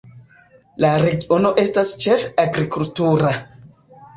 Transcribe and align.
La 0.85 0.89
regiono 1.03 1.51
estas 1.65 1.91
ĉefe 2.07 2.33
agrikultura. 2.47 3.37